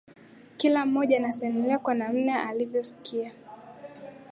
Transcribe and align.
Kila 0.57 0.85
mmoja 0.85 1.17
anaisimulia 1.17 1.79
kwa 1.79 1.93
namna 1.93 2.47
alivyosikia 2.49 3.31